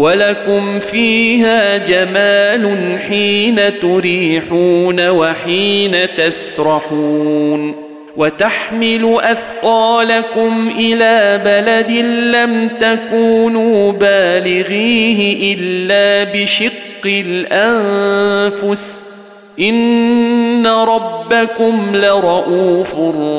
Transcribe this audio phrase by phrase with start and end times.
[0.00, 7.74] ولكم فيها جمال حين تريحون وحين تسرحون
[8.16, 11.90] وتحمل أثقالكم إلى بلد
[12.36, 19.04] لم تكونوا بالغيه إلا بشق الأنفس
[19.60, 22.94] إن ربكم لرؤوف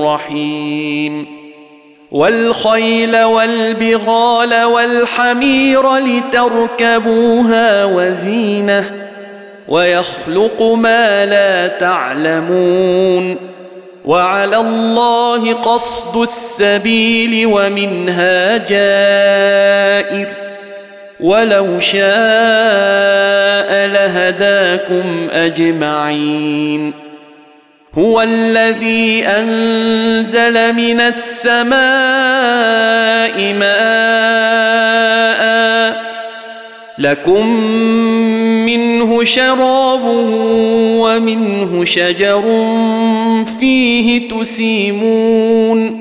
[0.06, 1.41] رحيم
[2.12, 8.84] والخيل والبغال والحمير لتركبوها وزينه
[9.68, 13.38] ويخلق ما لا تعلمون
[14.06, 20.28] وعلى الله قصد السبيل ومنها جائر
[21.20, 22.02] ولو شاء
[23.88, 27.01] لهداكم اجمعين
[27.98, 31.74] هو الذي أنزل من السماء
[33.54, 34.92] ماء
[36.98, 37.48] لكم
[38.66, 40.02] منه شراب
[41.02, 42.42] ومنه شجر
[43.60, 46.01] فيه تسيمون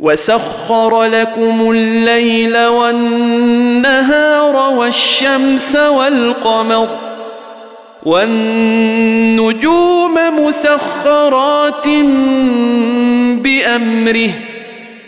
[0.00, 6.88] وسخر لكم الليل والنهار والشمس والقمر
[8.02, 10.14] والنجوم
[10.46, 11.88] مسخرات
[13.42, 14.30] بأمره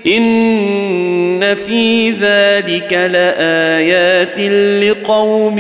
[0.07, 4.41] إن في ذلك لآيات
[4.85, 5.59] لقوم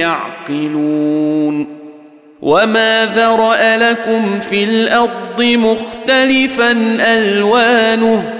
[0.00, 1.69] يعقلون
[2.42, 6.70] وما ذرا لكم في الأرض مختلفا
[7.00, 8.34] الوانه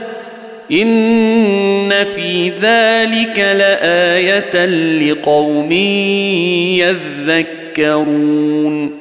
[0.72, 4.66] ان في ذلك لايه
[5.10, 5.72] لقوم
[7.76, 8.99] يذكرون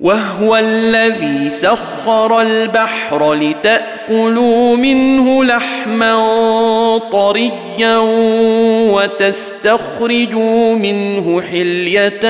[0.00, 6.18] وهو الذي سخر البحر لتأكلوا منه لحما
[7.12, 7.96] طريا
[8.94, 12.20] وتستخرجوا منه حلية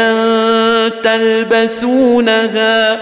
[1.02, 2.98] تلبسونها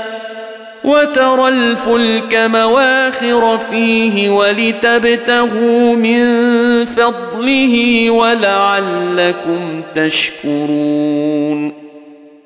[0.84, 6.25] وترى الفلك مواخر فيه ولتبتغوا من
[6.84, 11.85] فضله ولعلكم تشكرون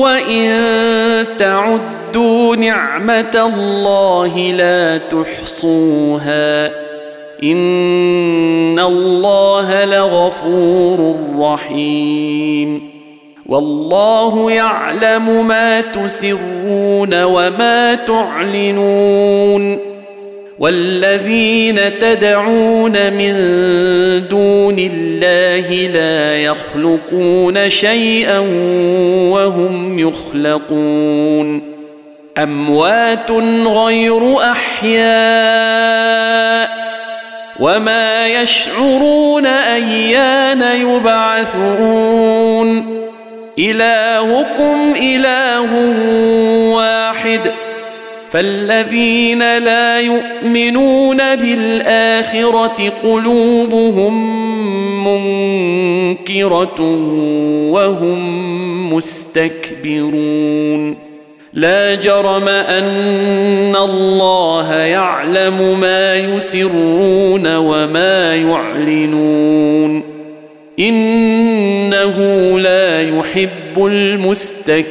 [0.00, 6.66] وان تعدوا نعمه الله لا تحصوها
[7.42, 12.90] ان الله لغفور رحيم
[13.46, 19.89] والله يعلم ما تسرون وما تعلنون
[20.60, 23.34] والذين تدعون من
[24.28, 28.38] دون الله لا يخلقون شيئا
[29.32, 31.62] وهم يخلقون.
[32.38, 33.30] أموات
[33.66, 35.10] غير أحياء
[37.60, 42.20] وما يشعرون أيان يبعثون.
[43.58, 45.68] إلهكم إله
[46.74, 47.69] واحد.
[48.30, 54.14] فالذين لا يؤمنون بالاخره قلوبهم
[55.04, 56.80] منكره
[57.70, 60.96] وهم مستكبرون
[61.52, 70.02] لا جرم ان الله يعلم ما يسرون وما يعلنون
[70.78, 72.18] انه
[72.58, 74.90] لا يحب المستكبرين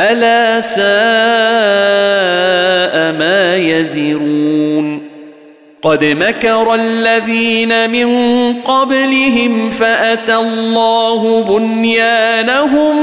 [0.00, 0.86] ألا ساء
[3.18, 5.16] ما يزرون
[5.82, 8.08] قد مكر الذين من
[8.60, 12.96] قبلهم فأتى الله بنيانهم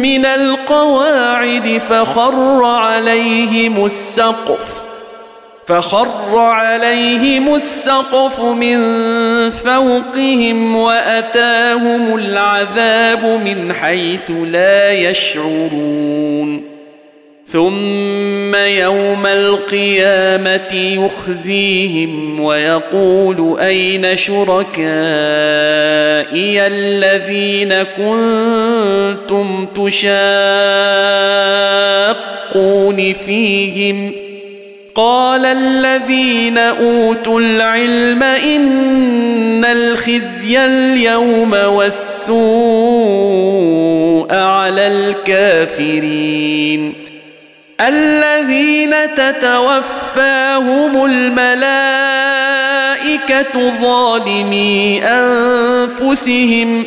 [0.00, 4.77] من القواعد فخر عليهم السقف
[5.68, 8.80] فخر عليهم السقف من
[9.50, 16.62] فوقهم وأتاهم العذاب من حيث لا يشعرون.
[17.46, 24.66] ثم يوم القيامة يخزيهم ويقول أين شركائي
[26.66, 30.02] الذين كنتم تشاقون
[33.12, 34.27] فيهم ۖ؟
[34.98, 42.38] قال الذين أوتوا العلم إن الخزي اليوم والسوء
[44.34, 46.94] على الكافرين.
[47.80, 52.00] الذين تتوفاهم الملائكة
[53.80, 56.86] ظالمي أنفسهم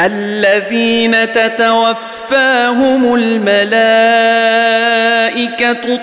[0.00, 3.56] الذين تتوفاهم الملائكة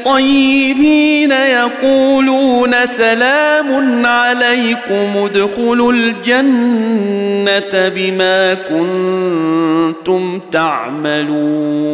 [0.06, 11.94] طيبين يقولون سلام عليكم ادخلوا الجنة بما كنتم تعملون.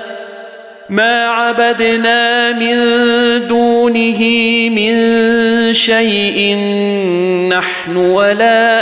[0.91, 2.77] ما عبدنا من
[3.47, 4.19] دونه
[4.69, 4.93] من
[5.73, 6.55] شيء
[7.49, 8.81] نحن ولا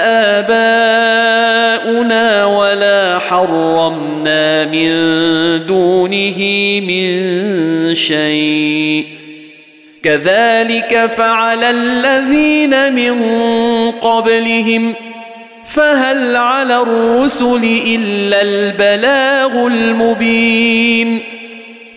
[1.79, 4.89] آباؤنا ولا حرمنا من
[5.65, 6.39] دونه
[6.87, 7.25] من
[7.95, 9.05] شيء.
[10.03, 13.21] كذلك فعل الذين من
[13.91, 14.95] قبلهم.
[15.65, 21.38] فهل على الرسل إلا البلاغ المبين.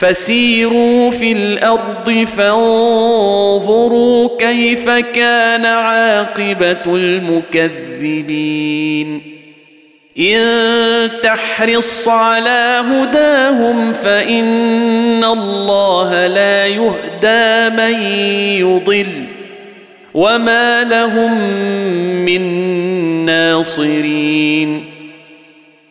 [0.00, 8.60] فسيروا في الأرض فانظروا كيف كان عاقبة المكذبين.
[10.18, 18.02] إن تحرص على هداهم فإن الله لا يهدى من
[18.60, 19.24] يضل.
[20.14, 21.40] وما لهم
[22.24, 22.42] من
[23.24, 24.89] ناصرين.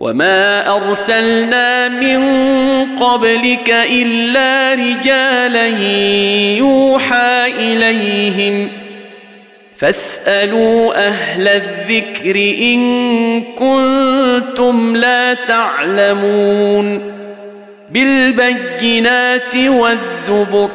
[0.00, 2.20] وما ارسلنا من
[2.96, 5.66] قبلك الا رجالا
[6.56, 8.68] يوحى اليهم
[9.76, 17.12] فاسالوا أهل الذكر ان كنتم لا تعلمون
[17.90, 20.70] بالبينات والزبر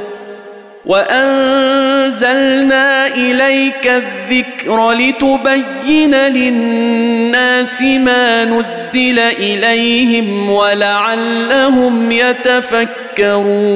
[0.85, 2.75] وأنزلنا
[3.07, 13.75] إليك الذكر لتبين للناس ما نزل إليهم ولعلهم يتفكرون.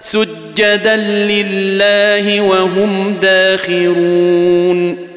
[0.00, 5.10] سجدا لله وهم داخرون.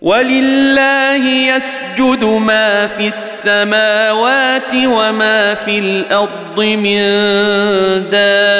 [0.00, 7.00] ولله يسجد ما في السماوات وما في الأرض من
[8.10, 8.56] دابة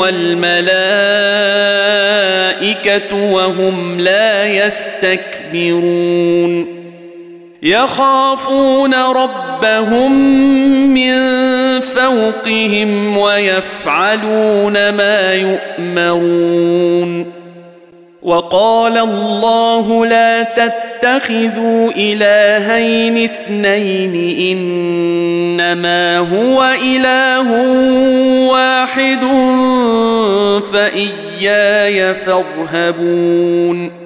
[0.00, 0.76] والملائكة
[3.16, 5.96] وهم لا يستكبرون.
[7.62, 10.12] يخافون ربهم
[10.94, 11.14] من
[11.80, 17.32] فوقهم ويفعلون ما يؤمرون.
[18.22, 24.14] وقال الله لا تتخذوا إلهين اثنين
[24.56, 27.50] إنما هو إله
[28.50, 29.20] واحد
[30.72, 34.05] فإياي فارهبون.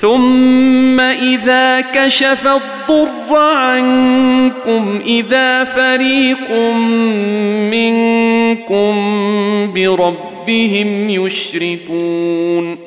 [0.00, 6.50] ثم إذا كشف الضر عنكم إذا فريق
[7.70, 8.94] منكم
[9.72, 12.78] بربهم يشركون.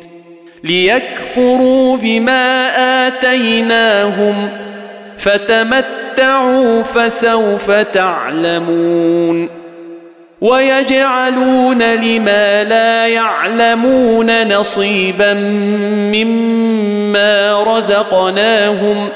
[0.63, 2.67] ليكفروا بما
[3.07, 4.49] آتيناهم
[5.17, 9.58] فتمتعوا فسوف تعلمون.
[10.41, 15.33] ويجعلون لما لا يعلمون نصيبا
[16.13, 19.09] مما رزقناهم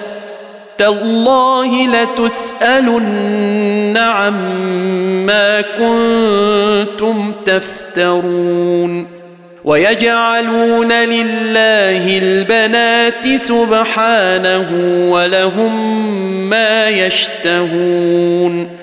[0.77, 9.07] تالله لتسألن عما كنتم تفترون
[9.63, 14.69] ويجعلون لله البنات سبحانه
[15.09, 16.03] ولهم
[16.49, 18.82] ما يشتهون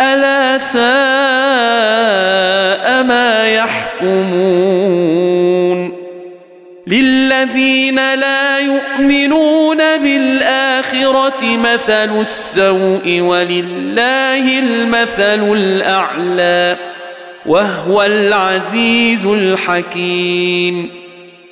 [0.00, 0.82] ألا ساء
[3.02, 5.12] ما يحكمون
[6.86, 16.76] للذين لا يؤمنون بالآخرة مثل السوء ولله المثل الأعلى
[17.46, 21.01] وهو العزيز الحكيم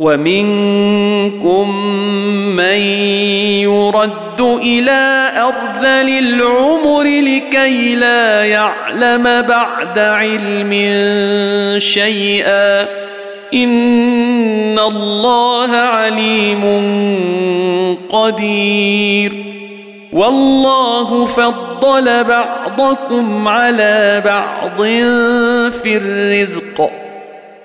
[0.00, 1.86] ومنكم
[2.56, 2.80] من
[3.60, 10.70] يرد إلى ارذل العمر لكي لا يعلم بعد علم
[11.78, 12.82] شيئا.
[13.54, 16.64] إن الله عليم
[18.10, 19.32] قدير.
[20.12, 24.82] والله فضل بعضكم على بعض
[25.82, 27.09] في الرزق.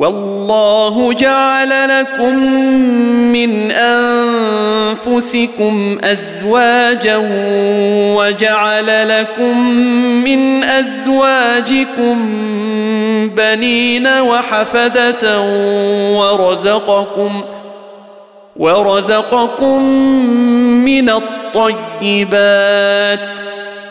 [0.00, 2.34] والله جعل لكم
[3.32, 3.70] من
[5.00, 7.16] أنفسكم أزواجا
[8.16, 9.70] وجعل لكم
[10.24, 12.16] من أزواجكم
[13.36, 15.40] بنين وحفدة
[16.18, 17.42] ورزقكم
[18.56, 19.82] ورزقكم
[20.84, 22.50] من الطيبات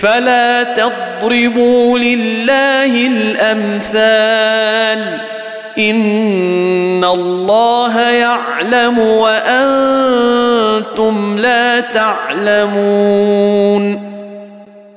[0.00, 5.00] فلا تضربوا لله الأمثال.
[5.78, 9.78] إن الله يعلم وأنتم
[11.38, 14.09] لا تعلمون.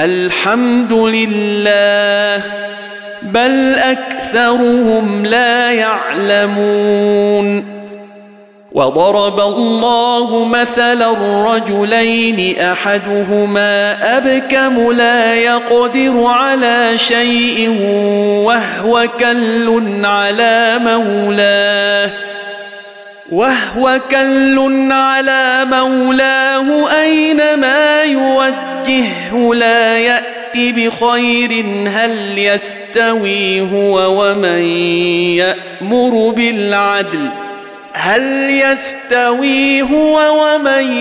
[0.00, 2.42] الحمد لله
[3.22, 7.64] بل أكثرهم لا يعلمون.
[8.72, 17.76] وضرب الله مثلا الرجلين أحدهما أبكم لا يقدر على شيء
[18.44, 22.33] وهو كل على مولاه.
[23.34, 34.64] وهو كل على مولاه اينما يوجهه لا يأتي بخير هل يستوي هو ومن
[35.34, 37.28] يأمر بالعدل
[37.94, 40.92] هل يستوي هو ومن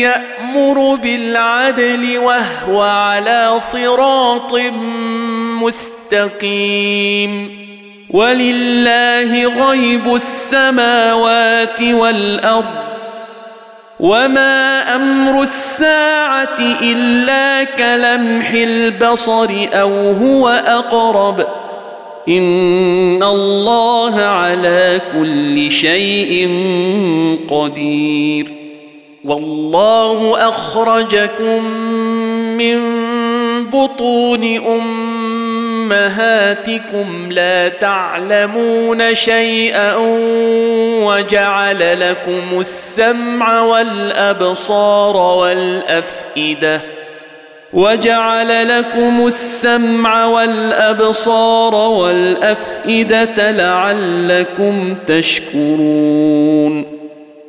[0.00, 4.54] يأمر بالعدل وهو على صراط
[6.32, 7.61] مستقيم
[8.12, 12.82] ولله غيب السماوات والأرض
[14.00, 21.46] وما أمر الساعة إلا كلمح البصر أو هو أقرب
[22.28, 26.50] إن الله على كل شيء
[27.50, 28.52] قدير
[29.24, 31.64] والله أخرجكم
[32.58, 32.78] من
[33.64, 35.01] بطون امهاتكم
[35.92, 39.94] أمهاتكم لا تعلمون شيئا
[41.04, 46.80] وجعل لكم السمع والأبصار والأفئدة
[47.72, 57.01] وجعل لكم السمع والأبصار والأفئدة لعلكم تشكرون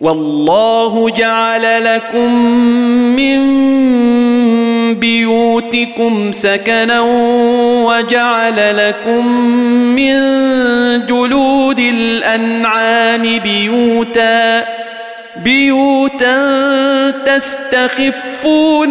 [0.00, 2.34] والله جعل لكم
[3.16, 3.40] من
[4.94, 7.00] بيوتكم سكنا
[7.86, 9.26] وجعل لكم
[9.96, 10.16] من
[11.06, 14.64] جلود الأنعام بيوتا
[15.36, 16.65] بيوتا
[18.44, 18.86] تستخفونها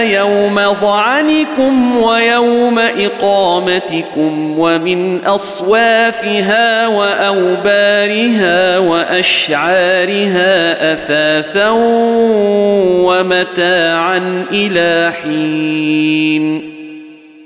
[0.00, 10.52] يوم ظعنكم ويوم إقامتكم ومن أصوافها وأوبارها وأشعارها
[10.92, 11.70] أثاثا
[13.06, 16.71] ومتاعا إلى حين.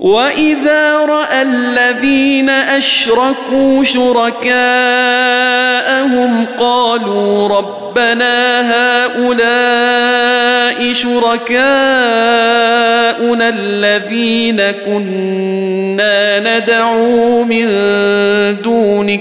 [0.00, 4.46] واذا راى الذين اشركوا شركاءهم
[6.58, 11.58] قالوا ربنا هؤلاء شركاءنا
[13.48, 17.66] الذين كنا ندعو من
[18.62, 19.20] دونك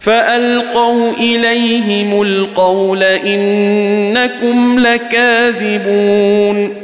[0.00, 6.83] فالقوا اليهم القول انكم لكاذبون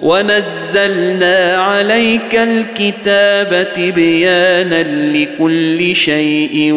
[0.00, 4.82] ونزلنا عليك الكتاب تبيانا
[5.12, 6.72] لكل شيء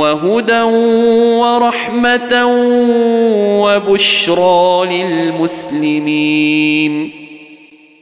[0.00, 0.62] وهدى
[1.40, 2.46] ورحمه
[3.60, 6.46] وبشرى للمسلمين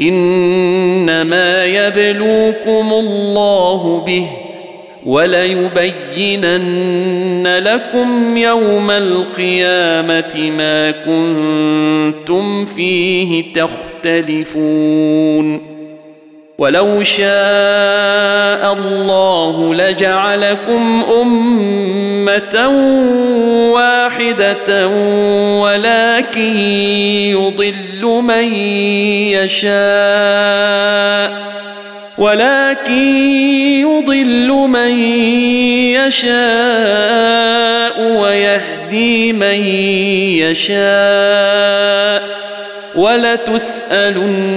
[0.00, 4.26] إنما يبلوكم الله به
[6.26, 14.96] وليبينن لكم يوم القيامة ما كنتم فيه تختلفون
[16.58, 22.68] ولو شاء الله لجعلكم أمة
[23.72, 24.88] واحدة
[25.60, 26.58] ولكن
[27.30, 28.54] يضل من
[29.34, 31.30] يشاء
[32.18, 32.92] ولكن
[33.82, 34.90] يضل من
[36.06, 39.60] يشاء ويهدي من
[40.38, 42.36] يشاء.
[42.96, 44.56] ولتسألن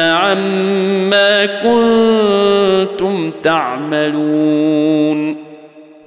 [0.00, 5.37] عما كنتم تعملون.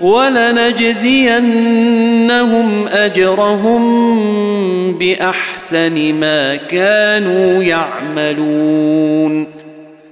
[0.00, 0.88] ولنجزينهم
[2.88, 3.82] أجرهم
[4.98, 9.46] بأحسن ما كانوا يعملون.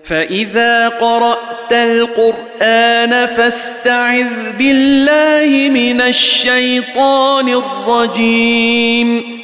[0.04, 9.43] فإذا قرأت القرآن فاستعذ بالله من الشيطان الرجيم.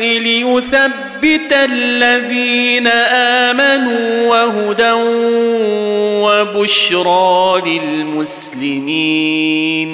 [0.00, 2.86] ليثبت الذين
[3.46, 4.92] آمنوا وهدى
[6.22, 9.90] وبشرى للمسلمين.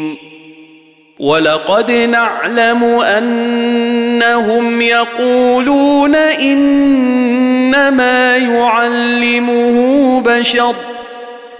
[1.18, 10.74] ولقد نعلم أنهم يقولون إنما يعلمه بشر.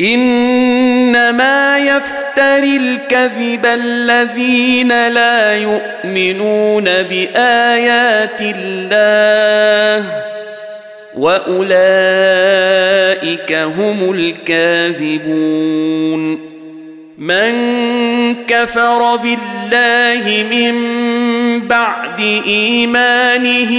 [0.00, 10.04] إنما يفتري الكذب الذين لا يؤمنون بآيات الله
[11.16, 11.62] وأولئك
[13.52, 15.66] هم الكاذبون
[17.18, 17.54] من
[18.44, 20.74] كفر بالله من
[21.60, 23.72] بعد إيمانه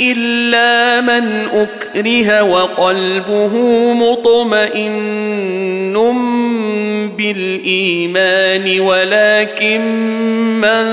[0.00, 3.56] إلا من أكره وقلبه
[3.92, 5.12] مطمئن
[7.16, 9.80] بالإيمان ولكن
[10.60, 10.84] من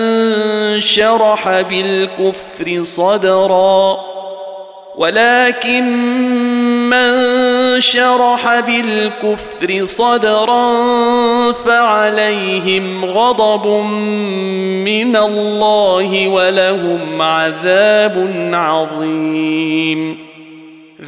[0.81, 4.18] شرح بالكفر صدرا.
[4.99, 5.83] ولكن
[6.89, 7.11] من
[7.79, 10.71] شرح بالكفر صدرا
[11.51, 13.67] فعليهم غضب
[14.85, 20.28] من الله ولهم عذاب عظيم.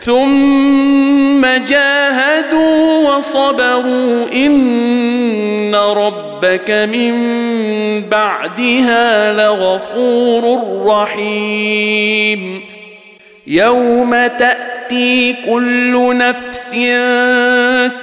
[0.00, 7.14] ثم جاهدوا وصبروا إن ربك من
[8.08, 12.60] بعدها لغفور رحيم.
[13.46, 16.49] يوم تأتي كل نفس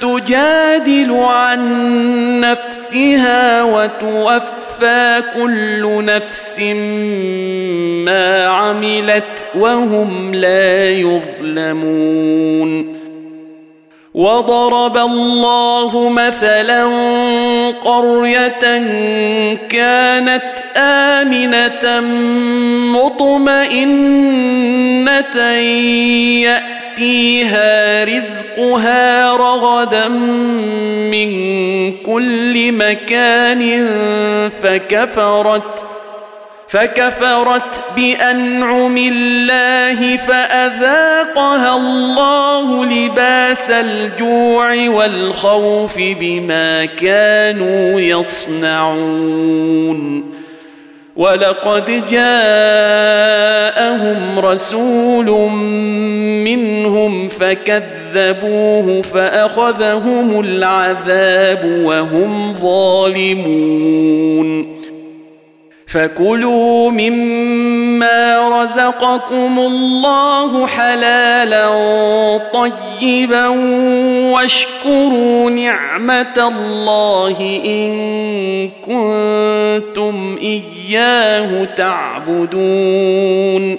[0.00, 1.60] تجادل عن
[2.40, 6.60] نفسها وتوفى توفى كل نفس
[8.04, 12.18] ما عملت وهم لا يظلمون.
[14.14, 16.84] وضرب الله مثلا
[17.84, 18.78] قرية
[19.68, 22.00] كانت آمنة
[22.98, 23.86] مطمئنة
[26.42, 28.04] يأتيها
[28.58, 31.32] رزقها رغدا من
[32.02, 33.88] كل مكان
[34.62, 35.84] فكفرت
[36.68, 49.58] فكفرت بأنعم الله فأذاقها الله لباس الجوع والخوف بما كانوا يصنعون
[51.18, 53.18] ولقد جاءهم
[54.38, 55.50] رسول
[56.44, 63.98] منهم فكذبوه فأخذهم العذاب وهم ظالمون.
[65.88, 71.68] فكلوا مما رزقكم الله حلالا
[72.52, 73.46] طيبا
[74.32, 83.78] واشكروا نعمه الله ان كنتم اياه تعبدون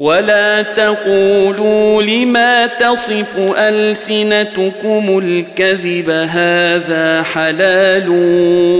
[0.00, 8.08] ولا تقولوا لما تصف السنتكم الكذب هذا حلال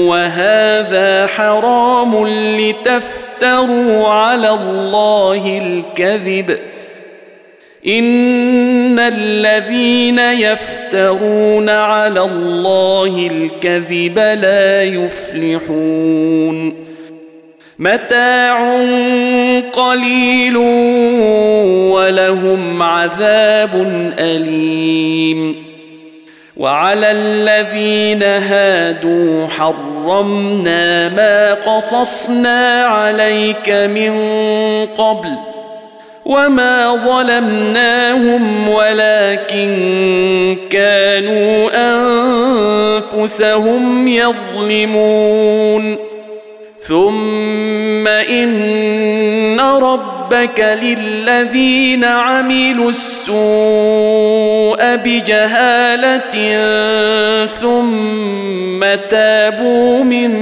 [0.08, 2.26] وهذا حرام
[2.58, 6.58] لتفتروا على الله الكذب
[7.86, 16.89] ان الذين يفترون على الله الكذب لا يفلحون
[17.80, 18.58] متاع
[19.72, 20.56] قليل
[21.96, 23.74] ولهم عذاب
[24.18, 25.70] أليم.
[26.56, 34.12] وعلى الذين هادوا حرمنا ما قصصنا عليك من
[34.86, 35.30] قبل
[36.24, 41.70] وما ظلمناهم ولكن كانوا
[43.14, 46.09] أنفسهم يظلمون.
[46.80, 53.36] ثم ان ربك للذين عملوا السوء
[54.96, 56.34] بجهاله
[57.46, 60.32] ثم تابوا من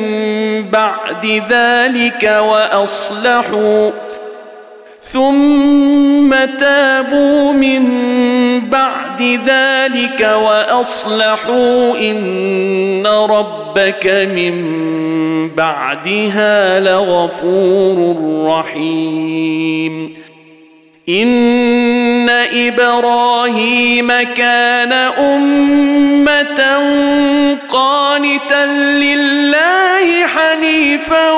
[0.71, 3.91] بعد ذلك واصلحوا
[5.13, 7.85] ثم تابوا من
[8.71, 14.55] بعد ذلك وأصلحوا إن ربك من
[15.55, 18.17] بعدها لغفور
[18.51, 20.15] رحيم.
[21.09, 26.09] ان إبراهيم كان امه
[27.69, 31.31] قانتا لله حنيفا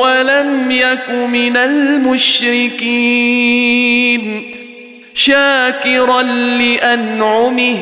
[0.00, 2.84] ولم يك من المشركين
[5.14, 7.76] شاكرا لانعمه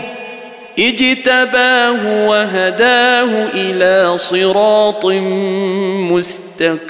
[0.78, 5.06] اجتباه وهداه إلى صراط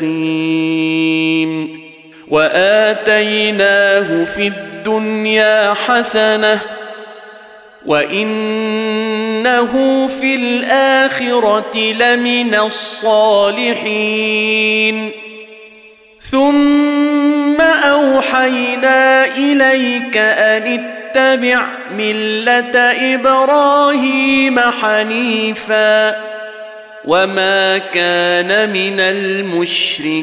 [0.03, 1.82] مستقيم
[2.33, 6.59] وآتيناه في الدنيا حسنة
[7.87, 9.73] وإنه
[10.09, 13.93] في الآخرة لمن الصالحين.
[16.21, 20.63] ثم أوحينا إليك أن
[21.13, 21.67] اتبع
[21.97, 22.77] ملة
[23.15, 26.17] إبراهيم حنيفا
[27.05, 30.23] وما كان من المشركين.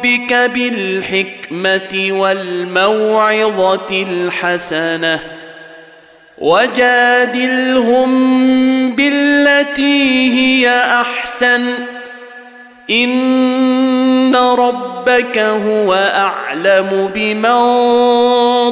[0.00, 5.20] ربك بالحكمة والموعظة الحسنة
[6.38, 8.10] وجادلهم
[8.96, 10.68] بالتي هي
[11.00, 11.74] أحسن
[12.90, 17.60] إن ربك هو أعلم بمن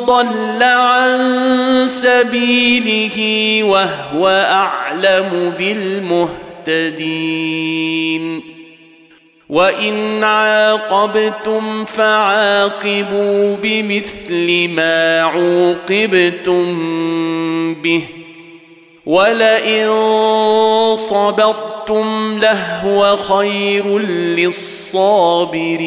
[0.04, 1.18] ضل عن
[1.86, 3.18] سبيله
[3.64, 6.58] وهو أعلم بالمهتدين
[9.48, 16.74] وان عاقبتم فعاقبوا بمثل ما عوقبتم
[17.74, 18.02] به
[19.06, 19.88] ولئن
[20.96, 23.98] صبرتم لهو خير
[24.38, 25.78] للصابرين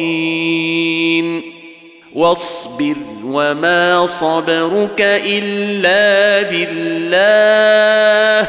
[2.14, 8.48] واصبر وما صبرك الا بالله